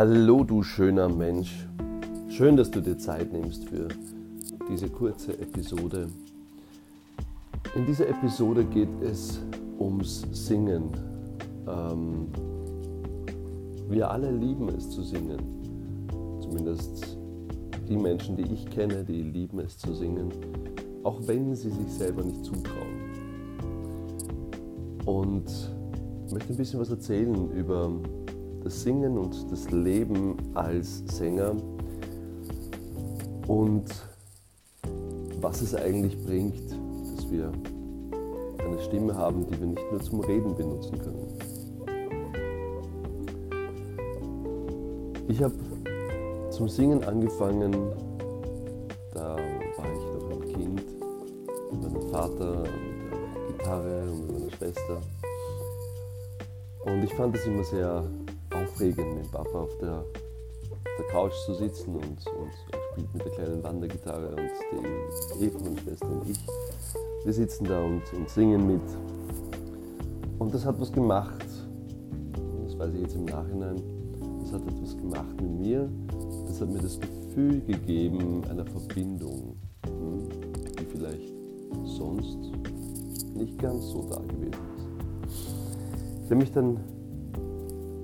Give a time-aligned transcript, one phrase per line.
[0.00, 1.68] Hallo du schöner Mensch.
[2.30, 3.88] Schön, dass du dir Zeit nimmst für
[4.66, 6.08] diese kurze Episode.
[7.74, 9.42] In dieser Episode geht es
[9.78, 10.88] ums Singen.
[11.68, 12.28] Ähm,
[13.90, 15.38] wir alle lieben es zu singen.
[16.40, 17.18] Zumindest
[17.86, 20.32] die Menschen, die ich kenne, die lieben es zu singen,
[21.02, 23.10] auch wenn sie sich selber nicht zutrauen.
[25.04, 25.44] Und
[26.24, 27.92] ich möchte ein bisschen was erzählen über
[28.62, 31.54] das Singen und das Leben als Sänger
[33.46, 33.84] und
[35.40, 36.70] was es eigentlich bringt,
[37.14, 37.50] dass wir
[38.58, 41.26] eine Stimme haben, die wir nicht nur zum Reden benutzen können.
[45.28, 45.54] Ich habe
[46.50, 47.72] zum Singen angefangen,
[49.14, 50.82] da war ich noch ein Kind,
[51.72, 55.00] mit meinem Vater, mit der Gitarre und mit meiner Schwester.
[56.84, 58.04] Und ich fand es immer sehr
[58.80, 60.02] aufregend, mit Papa auf der,
[60.98, 64.50] der Couch zu sitzen und, und er spielt mit der kleinen Wandergitarre und
[65.38, 66.38] die Eva, meine Schwester und ich,
[67.24, 68.80] wir sitzen da und, und singen mit.
[70.38, 71.44] Und das hat was gemacht,
[72.64, 73.82] das weiß ich jetzt im Nachhinein,
[74.40, 75.90] das hat etwas gemacht mit mir,
[76.46, 80.28] das hat mir das Gefühl gegeben einer Verbindung, hm,
[80.78, 81.34] die vielleicht
[81.84, 82.38] sonst
[83.34, 85.34] nicht ganz so da gewesen ist.
[86.24, 86.78] Ich habe mich dann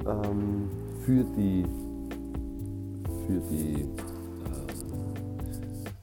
[0.07, 0.69] ähm,
[1.05, 1.65] für die,
[3.27, 3.87] für die äh,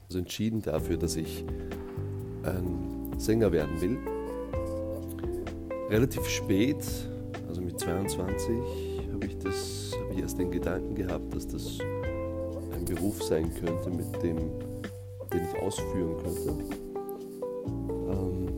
[0.06, 1.44] also entschieden dafür, dass ich
[2.44, 3.98] ein Sänger werden will.
[5.90, 6.84] Relativ spät,
[7.48, 8.56] also mit 22,
[9.12, 11.78] habe ich, das, habe ich erst den Gedanken gehabt, dass das
[12.74, 14.36] ein Beruf sein könnte, mit dem,
[15.32, 16.54] den ich ausführen könnte.
[18.10, 18.48] Ähm,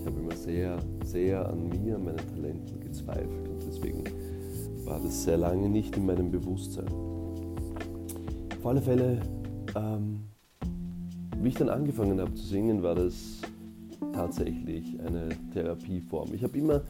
[0.00, 3.47] ich habe immer sehr, sehr an mir, an meinen Talenten gezweifelt
[3.78, 4.04] deswegen
[4.84, 6.88] war das sehr lange nicht in meinem Bewusstsein.
[8.58, 9.20] Auf alle Fälle,
[9.76, 10.20] ähm,
[11.40, 13.40] wie ich dann angefangen habe zu singen, war das
[14.12, 16.34] tatsächlich eine Therapieform.
[16.34, 16.82] Ich habe immer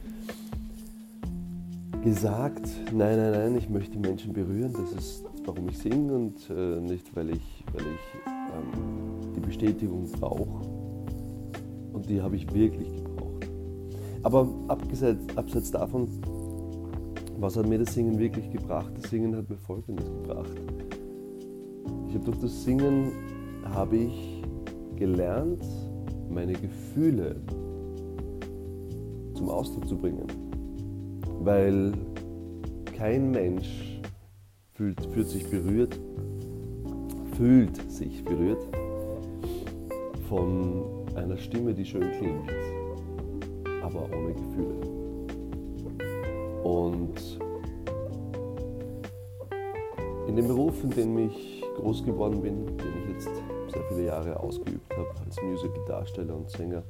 [2.03, 6.79] gesagt, nein, nein, nein, ich möchte Menschen berühren, das ist warum ich singe und äh,
[6.79, 10.67] nicht, weil ich, weil ich ähm, die Bestätigung brauche.
[11.91, 13.47] Und die habe ich wirklich gebraucht.
[14.21, 16.07] Aber abseits, abseits davon
[17.39, 18.91] was hat mir das Singen wirklich gebracht?
[18.95, 20.61] Das Singen hat mir Folgendes gebracht.
[22.07, 23.13] Ich habe durch das Singen
[23.63, 24.43] habe ich
[24.97, 25.63] gelernt,
[26.29, 27.41] meine Gefühle
[29.35, 30.27] zum Ausdruck zu bringen.
[31.39, 31.93] Weil
[32.97, 34.01] kein Mensch
[34.73, 35.97] fühlt, fühlt sich berührt,
[37.37, 38.67] fühlt sich berührt
[40.27, 40.83] von
[41.15, 42.51] einer Stimme, die schön klingt,
[43.81, 44.88] aber ohne Gefühle.
[46.69, 47.39] Und
[50.27, 53.29] in dem Beruf, in dem ich groß geworden bin, den ich jetzt
[53.73, 56.83] sehr viele Jahre ausgeübt habe als Musical-Darsteller und Sänger,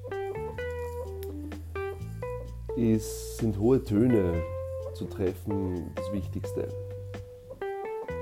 [2.76, 4.44] ist, sind hohe Töne
[4.94, 6.68] zu treffen das Wichtigste.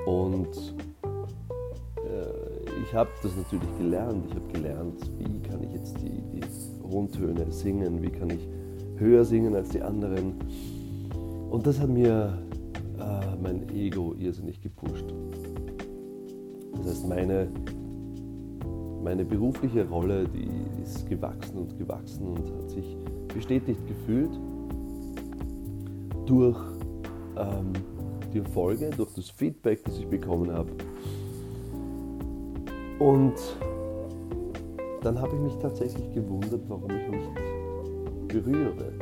[0.06, 0.76] Und
[2.06, 4.28] äh, ich habe das natürlich gelernt.
[4.30, 6.44] Ich habe gelernt, wie kann ich jetzt die, die
[6.88, 8.48] hohen Töne singen, wie kann ich
[9.00, 10.36] höher singen als die anderen
[11.50, 12.38] und das hat mir
[13.00, 15.06] äh, mein Ego irrsinnig gepusht.
[16.76, 17.50] Das heißt, meine,
[19.04, 20.50] meine berufliche Rolle, die
[20.82, 22.98] ist gewachsen und gewachsen und hat sich
[23.34, 24.32] bestätigt gefühlt
[26.26, 26.60] durch
[27.38, 27.74] ähm,
[28.34, 30.72] die Erfolge, durch das Feedback, das ich bekommen habe.
[33.00, 33.36] Und
[35.02, 37.30] dann habe ich mich tatsächlich gewundert, warum ich nicht
[38.28, 38.94] berühre,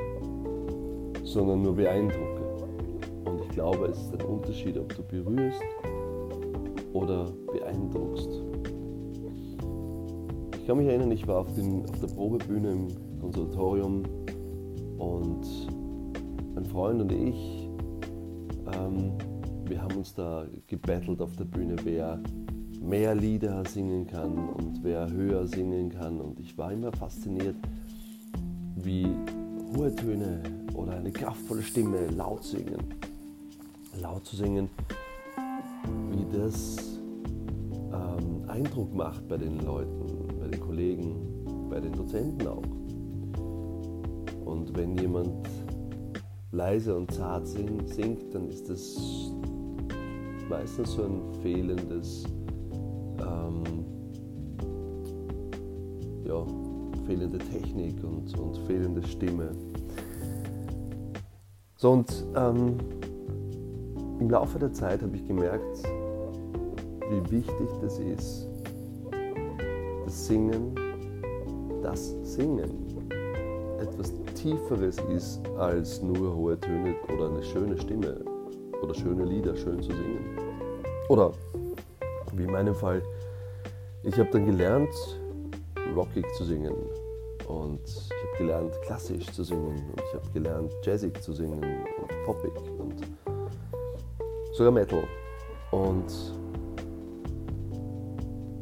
[1.26, 2.46] sondern nur beeindrucke
[3.56, 5.64] glaube, es ist ein Unterschied, ob du berührst
[6.92, 8.30] oder beeindruckst.
[10.60, 12.88] Ich kann mich erinnern, ich war auf, den, auf der Probebühne im
[13.22, 14.04] Konservatorium
[14.98, 15.48] und
[16.54, 17.70] mein Freund und ich,
[18.78, 19.14] ähm,
[19.66, 22.22] wir haben uns da gebettelt auf der Bühne, wer
[22.82, 26.20] mehr Lieder singen kann und wer höher singen kann.
[26.20, 27.56] Und ich war immer fasziniert,
[28.76, 29.08] wie
[29.76, 30.42] hohe Töne
[30.76, 32.96] oder eine kraftvolle Stimme laut singen
[34.02, 34.70] laut zu singen,
[36.12, 37.00] wie das
[37.92, 41.16] ähm, Eindruck macht bei den Leuten, bei den Kollegen,
[41.70, 42.64] bei den Dozenten auch.
[44.46, 45.48] Und wenn jemand
[46.52, 49.32] leise und zart singt, dann ist das
[50.50, 52.26] meistens so ein fehlendes,
[53.20, 53.64] ähm,
[56.26, 56.46] ja,
[57.06, 59.52] fehlende Technik und, und fehlende Stimme.
[61.86, 62.78] So und ähm,
[64.20, 65.84] im Laufe der Zeit habe ich gemerkt,
[67.12, 68.48] wie wichtig das ist,
[70.04, 70.74] das Singen,
[71.84, 72.72] das Singen
[73.80, 78.20] etwas Tieferes ist als nur hohe Töne oder eine schöne Stimme
[78.82, 80.40] oder schöne Lieder schön zu singen.
[81.08, 81.34] Oder
[82.34, 83.04] wie in meinem Fall,
[84.02, 84.90] ich habe dann gelernt,
[85.96, 86.74] rockig zu singen
[87.48, 92.26] und ich habe gelernt, klassisch zu singen und ich habe gelernt, jazzig zu singen und
[92.26, 92.96] poppig und
[94.54, 95.04] sogar Metal.
[95.72, 96.06] Und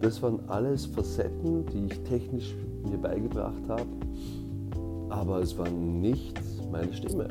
[0.02, 3.86] das waren alles Facetten, die ich technisch mir beigebracht habe,
[5.10, 6.40] aber es war nicht
[6.72, 7.28] meine Stimme.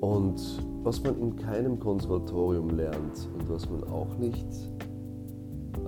[0.00, 0.40] Und
[0.82, 4.46] was man in keinem Konservatorium lernt und was man auch nicht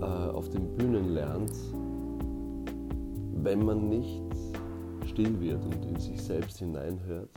[0.00, 1.52] äh, auf den Bühnen lernt,
[3.42, 4.22] wenn man nicht
[5.06, 7.28] still wird und in sich selbst hineinhört,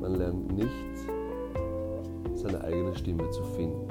[0.00, 0.70] man lernt nicht
[2.34, 3.88] seine eigene Stimme zu finden.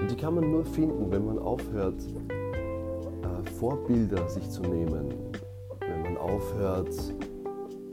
[0.00, 5.14] Und die kann man nur finden, wenn man aufhört, äh, Vorbilder sich zu nehmen,
[5.80, 6.94] wenn man aufhört,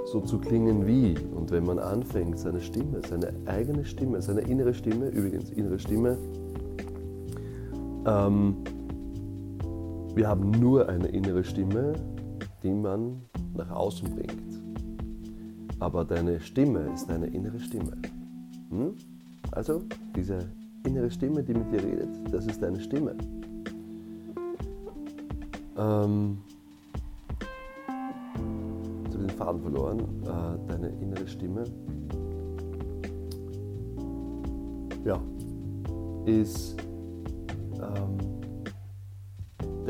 [0.05, 4.73] so zu klingen wie und wenn man anfängt, seine Stimme, seine eigene Stimme, seine innere
[4.73, 6.17] Stimme, übrigens innere Stimme,
[8.05, 8.57] ähm,
[10.15, 11.93] wir haben nur eine innere Stimme,
[12.63, 13.21] die man
[13.55, 14.61] nach außen bringt.
[15.79, 17.93] Aber deine Stimme ist deine innere Stimme.
[18.69, 18.95] Hm?
[19.51, 19.81] Also,
[20.15, 20.39] diese
[20.85, 23.15] innere Stimme, die mit dir redet, das ist deine Stimme.
[25.77, 26.37] Ähm,
[29.07, 29.99] ich habe den Faden verloren.
[29.99, 31.63] Äh, deine innere Stimme.
[35.03, 35.19] Ja,
[36.25, 36.75] ist
[37.79, 38.40] ähm,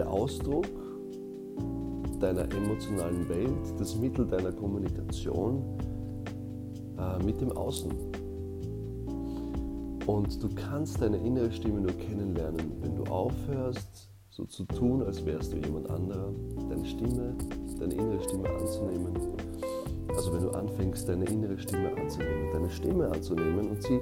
[0.01, 0.65] der Ausdruck
[2.19, 5.61] deiner emotionalen Welt, das Mittel deiner Kommunikation
[6.97, 7.91] äh, mit dem Außen.
[10.07, 15.23] Und du kannst deine innere Stimme nur kennenlernen, wenn du aufhörst, so zu tun, als
[15.23, 16.33] wärst du jemand anderer,
[16.67, 17.35] deine Stimme,
[17.79, 19.13] deine innere Stimme anzunehmen.
[20.15, 23.99] Also wenn du anfängst, deine innere Stimme anzunehmen, deine Stimme anzunehmen und sie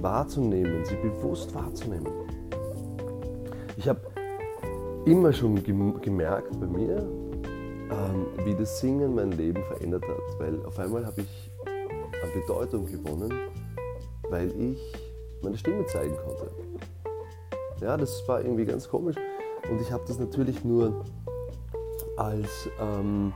[0.00, 2.12] wahrzunehmen, sie bewusst wahrzunehmen.
[3.76, 4.00] Ich habe
[5.06, 6.96] immer schon gemerkt bei mir,
[7.90, 11.50] ähm, wie das Singen mein Leben verändert hat, weil auf einmal habe ich
[12.22, 13.32] an Bedeutung gewonnen,
[14.30, 14.80] weil ich
[15.42, 16.50] meine Stimme zeigen konnte.
[17.80, 19.16] Ja, das war irgendwie ganz komisch
[19.70, 21.04] und ich habe das natürlich nur
[22.16, 23.32] als ähm,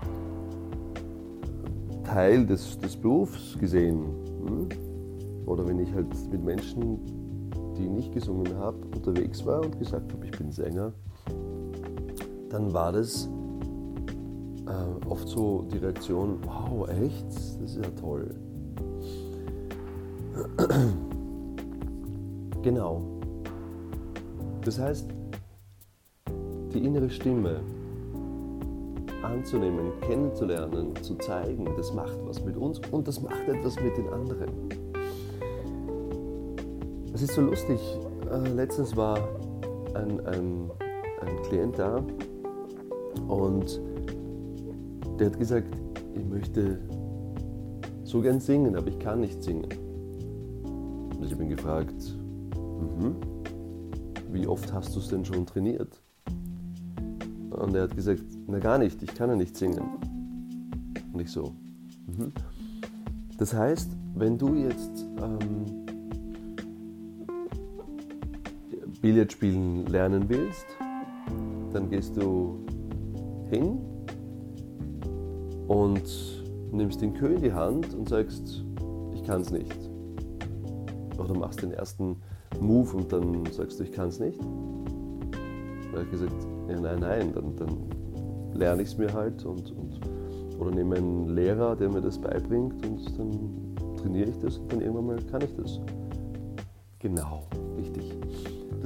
[2.05, 4.07] Teil des, des Berufs gesehen.
[4.47, 4.69] Hm?
[5.47, 7.05] Oder wenn ich halt mit Menschen,
[7.77, 10.93] die nicht gesungen haben, unterwegs war und gesagt habe, ich bin Sänger,
[12.51, 13.29] dann war das
[14.67, 17.27] äh, oft so die Reaktion, wow, echt?
[17.29, 18.35] Das ist ja toll.
[22.63, 23.03] genau.
[24.65, 25.09] Das heißt,
[26.73, 27.61] die innere Stimme
[29.23, 34.09] anzunehmen, kennenzulernen, zu zeigen, das macht was mit uns und das macht etwas mit den
[34.09, 34.51] anderen.
[37.13, 37.81] Es ist so lustig,
[38.31, 39.19] äh, letztens war
[39.95, 40.71] ein, ein,
[41.21, 42.05] ein Klient da,
[43.27, 43.81] und
[45.19, 45.75] der hat gesagt,
[46.15, 46.79] ich möchte
[48.05, 49.69] so gern singen, aber ich kann nicht singen.
[50.65, 52.17] Und ich habe ihn gefragt,
[52.55, 53.17] mhm,
[54.33, 56.01] wie oft hast du es denn schon trainiert?
[57.51, 59.83] Und er hat gesagt, na gar nicht, ich kann ja nicht singen.
[61.13, 61.55] Und ich so,
[62.07, 62.33] mhm.
[63.39, 65.87] Das heißt, wenn du jetzt ähm,
[69.01, 70.67] Billard spielen lernen willst,
[71.73, 72.59] dann gehst du
[73.51, 73.79] hin
[75.69, 76.03] und
[76.73, 78.65] nimmst den Kö in die Hand und sagst,
[79.15, 79.77] ich kann es nicht.
[81.19, 82.17] Oder machst den ersten
[82.61, 84.41] Move und dann sagst du, ich kann es nicht.
[85.93, 86.33] Er hat gesagt,
[86.69, 87.77] ja, nein, nein, dann, dann
[88.55, 90.01] lerne ich es mir halt und, und
[90.59, 94.81] oder nehme einen Lehrer, der mir das beibringt und dann trainiere ich das und dann
[94.81, 95.81] irgendwann mal kann ich das.
[96.99, 97.45] Genau,
[97.77, 98.18] richtig.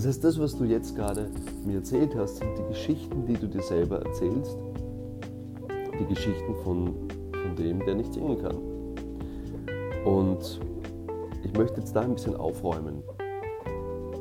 [0.03, 1.31] Das heißt, das, was du jetzt gerade
[1.65, 4.59] mir erzählt hast, sind die Geschichten, die du dir selber erzählst.
[5.97, 8.57] Die Geschichten von, von dem, der nicht singen kann.
[10.05, 10.59] Und
[11.45, 13.05] ich möchte jetzt da ein bisschen aufräumen.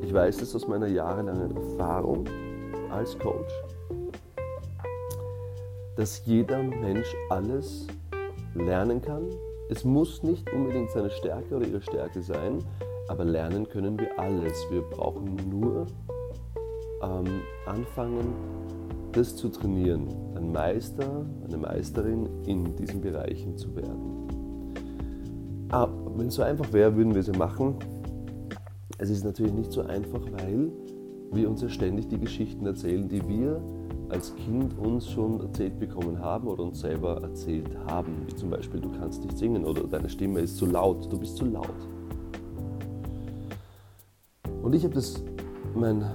[0.03, 2.25] Ich weiß es aus meiner jahrelangen Erfahrung
[2.91, 3.51] als Coach,
[5.95, 7.87] dass jeder Mensch alles
[8.53, 9.23] lernen kann.
[9.71, 12.59] Es muss nicht unbedingt seine Stärke oder ihre Stärke sein,
[13.11, 14.65] aber lernen können wir alles.
[14.71, 15.85] Wir brauchen nur
[17.03, 18.33] ähm, anfangen,
[19.11, 24.27] das zu trainieren, ein Meister, eine Meisterin in diesen Bereichen zu werden.
[25.71, 27.75] Ah, wenn es so einfach wäre, würden wir es ja machen.
[28.97, 30.71] Es ist natürlich nicht so einfach, weil
[31.33, 33.61] wir uns ja ständig die Geschichten erzählen, die wir
[34.07, 38.25] als Kind uns schon erzählt bekommen haben oder uns selber erzählt haben.
[38.27, 41.35] Wie zum Beispiel, du kannst nicht singen oder deine Stimme ist zu laut, du bist
[41.35, 41.75] zu laut.
[44.61, 45.23] Und ich habe das
[45.73, 46.05] mein,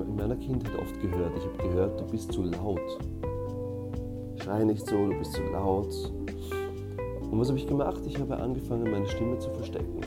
[0.00, 1.32] in meiner Kindheit oft gehört.
[1.36, 2.80] Ich habe gehört, du bist zu laut.
[4.36, 5.92] Schrei nicht so, du bist zu laut.
[7.30, 8.00] Und was habe ich gemacht?
[8.06, 10.00] Ich habe angefangen, meine Stimme zu verstecken.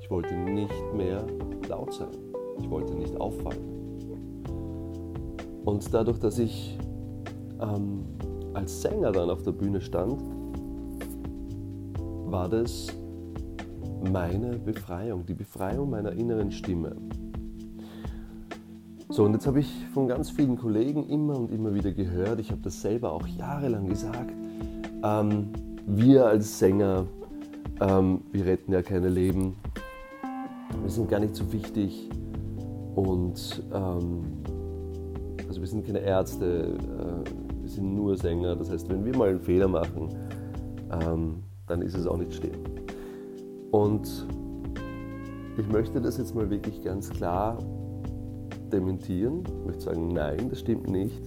[0.00, 1.24] Ich wollte nicht mehr
[1.68, 2.08] laut sein.
[2.58, 3.76] Ich wollte nicht auffallen.
[5.64, 6.78] Und dadurch, dass ich
[7.60, 8.04] ähm,
[8.54, 10.22] als Sänger dann auf der Bühne stand,
[12.26, 12.88] war das
[14.10, 16.96] meine Befreiung, die Befreiung meiner inneren Stimme.
[19.08, 22.50] So, und jetzt habe ich von ganz vielen Kollegen immer und immer wieder gehört, ich
[22.50, 24.32] habe das selber auch jahrelang gesagt,
[25.02, 25.48] ähm,
[25.86, 27.06] wir als Sänger,
[27.80, 29.54] ähm, wir retten ja keine Leben,
[30.82, 32.10] wir sind gar nicht so wichtig
[32.96, 34.24] und ähm,
[35.48, 38.56] also wir sind keine Ärzte, äh, wir sind nur Sänger.
[38.56, 40.08] Das heißt, wenn wir mal einen Fehler machen,
[41.02, 42.75] ähm, dann ist es auch nicht schlimm.
[43.76, 44.26] Und
[45.58, 47.58] ich möchte das jetzt mal wirklich ganz klar
[48.72, 49.44] dementieren.
[49.46, 51.20] Ich möchte sagen, nein, das stimmt nicht.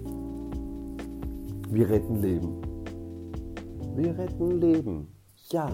[1.69, 2.59] Wir retten Leben.
[3.95, 5.07] Wir retten Leben.
[5.51, 5.69] Ja.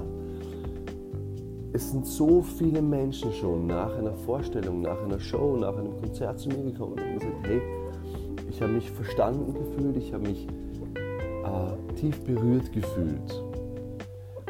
[1.71, 6.39] Es sind so viele Menschen schon nach einer Vorstellung, nach einer Show, nach einem Konzert
[6.39, 7.61] zu mir gekommen und gesagt, hey,
[8.49, 13.43] ich habe mich verstanden gefühlt, ich habe mich äh, tief berührt gefühlt.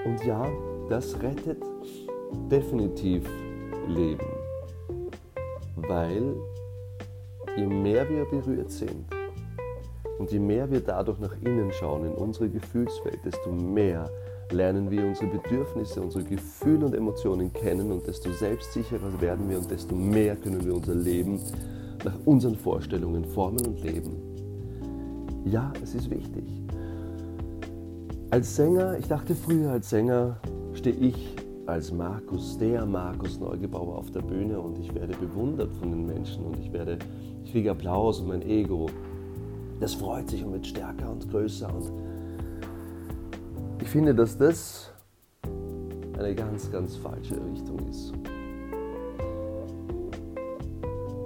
[0.03, 0.47] Und ja,
[0.89, 1.61] das rettet
[2.49, 3.27] definitiv
[3.87, 4.27] Leben,
[5.75, 6.35] weil
[7.57, 9.05] je mehr wir berührt sind
[10.19, 14.09] und je mehr wir dadurch nach innen schauen in unsere Gefühlswelt, desto mehr
[14.51, 19.69] lernen wir unsere Bedürfnisse, unsere Gefühle und Emotionen kennen und desto selbstsicherer werden wir und
[19.69, 21.39] desto mehr können wir unser Leben
[22.03, 24.15] nach unseren Vorstellungen formen und leben.
[25.45, 26.43] Ja, es ist wichtig.
[28.31, 30.37] Als Sänger, ich dachte früher, als Sänger
[30.73, 31.35] stehe ich
[31.65, 36.45] als Markus, der Markus Neugebauer auf der Bühne und ich werde bewundert von den Menschen
[36.45, 36.99] und ich werde,
[37.43, 38.87] ich kriege Applaus und mein Ego,
[39.79, 41.91] das freut sich und wird stärker und größer und
[43.81, 44.91] ich finde, dass das
[46.17, 48.13] eine ganz, ganz falsche Richtung ist.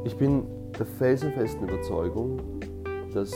[0.06, 0.46] Ich bin
[0.78, 2.40] der felsenfesten Überzeugung,
[3.14, 3.32] dass,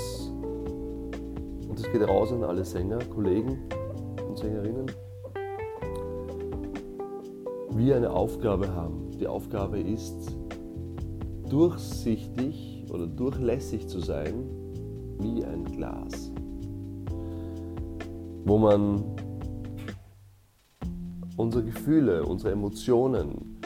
[1.67, 3.59] und das geht raus an alle Sänger, Kollegen
[4.27, 4.87] und Sängerinnen,
[7.77, 9.11] wir eine Aufgabe haben.
[9.19, 10.35] Die Aufgabe ist,
[11.49, 14.33] durchsichtig oder durchlässig zu sein
[15.19, 16.31] wie ein Glas,
[18.45, 19.03] wo man
[21.37, 23.59] unsere Gefühle, unsere Emotionen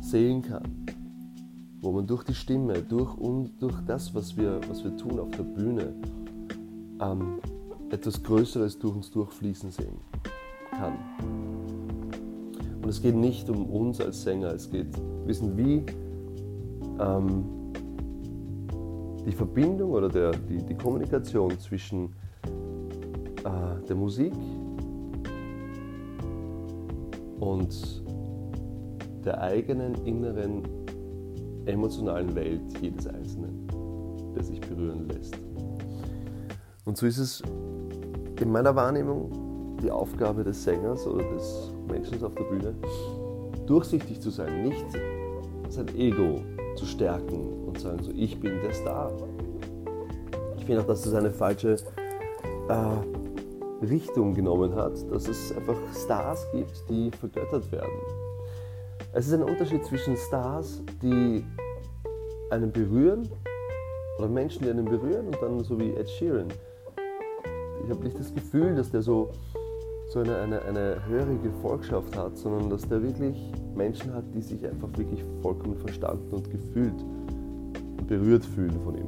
[0.00, 0.80] sehen kann
[1.82, 5.30] wo man durch die Stimme, durch, und durch das, was wir, was wir tun auf
[5.30, 5.94] der Bühne,
[7.00, 7.40] ähm,
[7.90, 9.98] etwas Größeres durch uns durchfließen sehen
[10.70, 10.98] kann.
[12.90, 14.88] Und es geht nicht um uns als Sänger, es geht,
[15.24, 15.84] wissen wie
[16.98, 17.44] ähm,
[19.24, 22.06] die Verbindung oder der, die, die Kommunikation zwischen
[23.44, 24.32] äh, der Musik
[27.38, 28.02] und
[29.24, 30.64] der eigenen inneren
[31.66, 33.68] emotionalen Welt jedes Einzelnen,
[34.34, 35.38] der sich berühren lässt.
[36.84, 37.40] Und so ist es
[38.40, 39.49] in meiner Wahrnehmung
[39.82, 42.74] die Aufgabe des Sängers oder des Menschen auf der Bühne,
[43.66, 44.86] durchsichtig zu sein, nicht
[45.68, 46.40] sein Ego
[46.76, 49.12] zu stärken und sagen, so ich bin der Star.
[50.58, 51.76] Ich finde auch, dass das eine falsche
[52.68, 57.92] äh, Richtung genommen hat, dass es einfach Stars gibt, die vergöttert werden.
[59.12, 61.44] Es ist ein Unterschied zwischen Stars, die
[62.50, 63.28] einen berühren,
[64.20, 66.48] oder Menschen, die einen berühren und dann so wie Ed Sheeran.
[67.84, 69.30] Ich habe nicht das Gefühl, dass der so,
[70.10, 74.66] so eine, eine, eine höhere Gefolgschaft hat, sondern dass der wirklich Menschen hat, die sich
[74.66, 79.06] einfach wirklich vollkommen verstanden und gefühlt und berührt fühlen von ihm.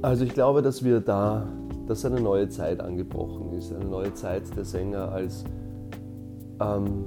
[0.00, 1.48] Also ich glaube, dass wir da,
[1.88, 5.42] dass eine neue Zeit angebrochen ist, eine neue Zeit der Sänger als
[6.60, 7.04] ähm,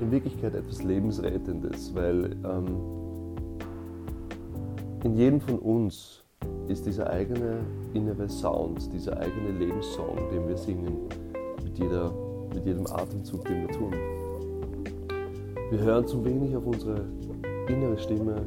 [0.00, 2.76] in Wirklichkeit etwas Lebensrettendes, weil ähm,
[5.02, 6.24] in jedem von uns
[6.68, 7.60] ist dieser eigene
[7.94, 11.08] innere Sound, dieser eigene Lebenssong, den wir singen,
[11.64, 12.12] mit, jeder,
[12.54, 13.92] mit jedem Atemzug, den wir tun.
[15.70, 17.04] Wir hören zu wenig auf unsere
[17.68, 18.46] innere Stimme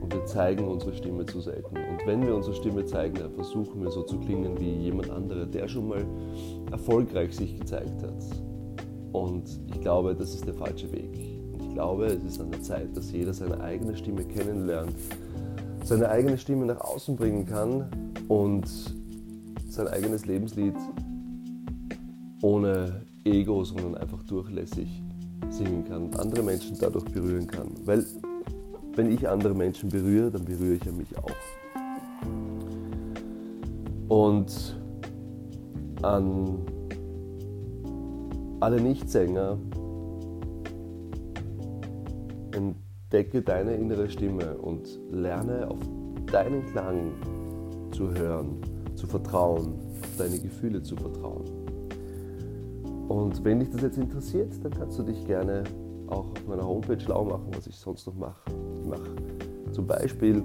[0.00, 1.76] und wir zeigen unsere Stimme zu selten.
[1.76, 5.46] Und wenn wir unsere Stimme zeigen, dann versuchen wir so zu klingen wie jemand anderer,
[5.46, 6.04] der schon mal
[6.70, 8.24] erfolgreich sich gezeigt hat.
[9.12, 11.18] Und ich glaube, das ist der falsche Weg.
[11.60, 14.94] Ich glaube, es ist an der Zeit, dass jeder seine eigene Stimme kennenlernt,
[15.88, 17.86] seine eigene Stimme nach außen bringen kann
[18.28, 18.68] und
[19.70, 20.74] sein eigenes Lebenslied
[22.42, 25.02] ohne Ego, sondern einfach durchlässig
[25.48, 27.70] singen kann und andere Menschen dadurch berühren kann.
[27.86, 28.04] Weil
[28.96, 31.30] wenn ich andere Menschen berühre, dann berühre ich ja mich auch.
[34.08, 34.78] Und
[36.02, 36.58] an
[38.60, 39.56] alle Nichtsänger,
[43.10, 45.78] entdecke deine innere Stimme und lerne auf
[46.30, 47.12] deinen Klang
[47.90, 48.60] zu hören,
[48.96, 51.44] zu vertrauen, auf deine Gefühle zu vertrauen.
[53.08, 55.64] Und wenn dich das jetzt interessiert, dann kannst du dich gerne
[56.08, 58.42] auch auf meiner Homepage schlau machen, was ich sonst noch mache.
[58.82, 59.10] Ich mache
[59.72, 60.42] zum Beispiel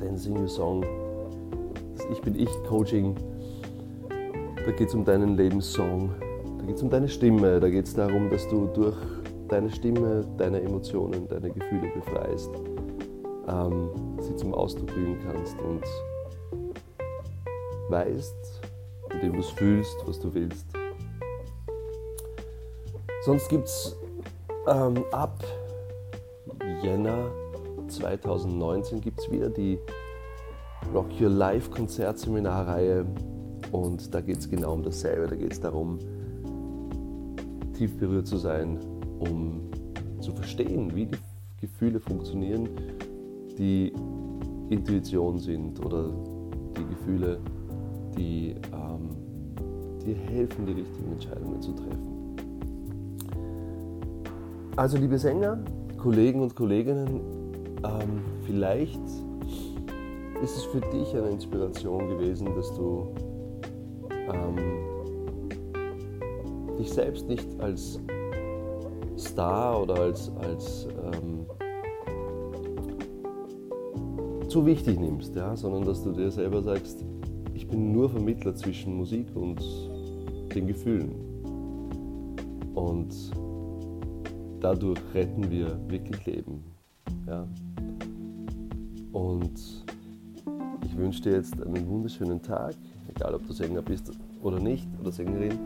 [0.00, 0.82] den Sing Song,
[1.94, 3.14] das Ich bin ich Coaching.
[4.64, 6.12] Da geht es um deinen Lebenssong,
[6.60, 8.96] da geht es um deine Stimme, da geht es darum, dass du durch
[9.48, 12.50] deine Stimme deine Emotionen, deine Gefühle befreist,
[13.48, 13.90] ähm,
[14.20, 15.82] sie zum Ausdruck bringen kannst und
[17.88, 18.62] weißt,
[19.14, 20.66] indem du es fühlst, was du willst.
[23.24, 23.96] Sonst gibt es
[24.66, 25.42] ähm, ab
[26.82, 27.30] Jänner
[27.88, 29.78] 2019 gibt wieder die
[30.94, 33.06] Rock Your Life Konzertseminarreihe
[33.72, 35.26] und da geht es genau um dasselbe.
[35.26, 35.98] Da geht es darum,
[37.76, 38.78] tief berührt zu sein,
[39.20, 39.60] um
[40.20, 41.18] zu verstehen, wie die
[41.60, 42.68] Gefühle funktionieren,
[43.58, 43.92] die
[44.70, 46.10] Intuition sind oder
[46.76, 47.40] die Gefühle,
[48.16, 49.10] die ähm,
[50.04, 52.36] dir helfen, die richtigen Entscheidungen zu treffen.
[54.76, 55.58] Also liebe Sänger,
[55.96, 57.20] Kollegen und Kolleginnen,
[57.84, 59.02] ähm, vielleicht
[60.42, 63.08] ist es für dich eine Inspiration gewesen, dass du
[64.32, 64.56] ähm,
[66.78, 68.00] dich selbst nicht als
[69.18, 71.46] Star oder als, als ähm,
[74.48, 75.56] zu wichtig nimmst, ja?
[75.56, 77.04] sondern dass du dir selber sagst,
[77.54, 79.60] ich bin nur Vermittler zwischen Musik und
[80.54, 81.14] den Gefühlen.
[82.74, 83.14] Und
[84.60, 86.62] dadurch retten wir wirklich Leben.
[87.26, 87.46] Ja.
[89.12, 89.84] Und
[90.84, 92.74] ich wünsche dir jetzt einen wunderschönen Tag,
[93.14, 95.58] egal ob du Sänger bist oder nicht oder Sängerin.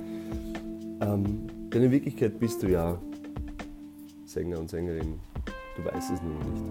[1.00, 2.98] Ähm, denn in Wirklichkeit bist du ja
[4.32, 5.20] Sänger und Sängerin.
[5.76, 6.62] Du weißt es nur nicht.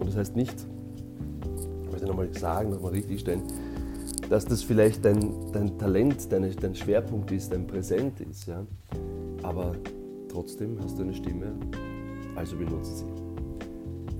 [0.00, 0.66] Und das heißt nicht,
[1.84, 3.42] ich möchte nochmal sagen, nochmal richtig stellen,
[4.28, 8.46] dass das vielleicht dein, dein Talent, dein, dein Schwerpunkt ist, dein Präsent ist.
[8.46, 8.66] Ja?
[9.42, 9.74] Aber
[10.28, 11.52] Trotzdem hast du eine Stimme,
[12.36, 13.06] also benutze sie.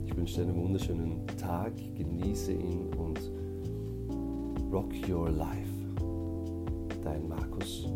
[0.07, 3.21] Ich wünsche dir einen wunderschönen Tag, genieße ihn und
[4.73, 5.71] rock your life.
[7.05, 7.89] Dein Markus